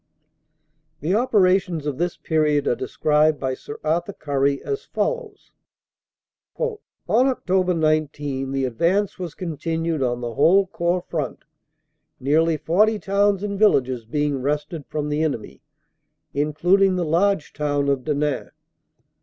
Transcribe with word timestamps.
The 1.01 1.13
operations 1.13 1.85
of 1.85 1.99
this 1.99 2.17
period 2.17 2.67
are 2.67 2.73
described 2.75 3.39
by 3.39 3.53
Sir 3.53 3.77
Arthur 3.83 4.13
Currie 4.13 4.59
as 4.63 4.83
follows: 4.83 5.51
"On 6.57 6.79
Oct. 7.07 7.77
19 7.77 8.51
the 8.51 8.65
advance 8.65 9.19
was 9.19 9.35
continued 9.35 10.01
on 10.01 10.19
the 10.19 10.33
whole 10.33 10.65
Corps 10.65 11.05
front, 11.07 11.43
nearly 12.19 12.57
40 12.57 12.97
towns 12.97 13.43
and 13.43 13.59
villages 13.59 14.03
being 14.05 14.41
wrested 14.41 14.87
from 14.87 15.09
the 15.09 15.21
enemy, 15.21 15.61
including 16.33 16.95
the 16.95 17.05
large 17.05 17.53
town 17.53 17.87
of 17.87 18.03
Denain. 18.03 18.49